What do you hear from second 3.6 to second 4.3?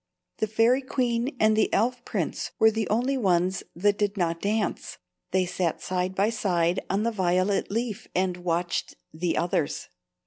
that did